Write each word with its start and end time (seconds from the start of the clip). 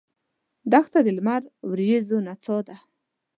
دښته 0.71 0.99
د 1.05 1.07
لمر 1.17 1.41
وریځو 1.69 2.17
نڅا 2.27 2.57
ده. 2.67 2.75